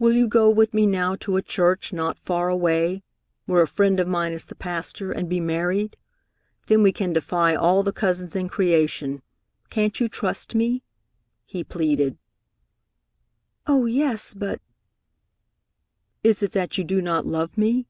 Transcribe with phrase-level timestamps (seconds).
[0.00, 3.04] "Will you go with me now to a church not far away,
[3.46, 5.96] where a friend of mine is the pastor, and be married?
[6.66, 9.22] Then we can defy all the cousins in creation.
[9.70, 10.82] Can't you trust me?"
[11.44, 12.18] he pleaded.
[13.64, 14.60] "Oh, yes, but"
[16.24, 17.86] "Is it that you do not love me?"